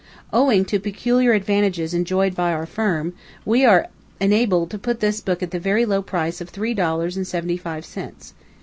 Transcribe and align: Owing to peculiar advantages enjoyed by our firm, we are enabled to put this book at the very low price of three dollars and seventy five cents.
Owing 0.33 0.65
to 0.65 0.79
peculiar 0.79 1.33
advantages 1.33 1.93
enjoyed 1.93 2.33
by 2.33 2.51
our 2.53 2.65
firm, 2.65 3.13
we 3.45 3.65
are 3.65 3.85
enabled 4.19 4.71
to 4.71 4.79
put 4.79 4.99
this 4.99 5.21
book 5.21 5.43
at 5.43 5.51
the 5.51 5.59
very 5.59 5.85
low 5.85 6.01
price 6.01 6.41
of 6.41 6.49
three 6.49 6.73
dollars 6.73 7.15
and 7.17 7.27
seventy 7.27 7.55
five 7.55 7.85
cents. 7.85 8.33